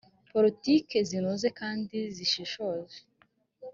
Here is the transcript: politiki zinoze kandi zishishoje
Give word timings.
politiki 0.31 0.97
zinoze 1.09 1.47
kandi 1.59 1.97
zishishoje 2.15 2.97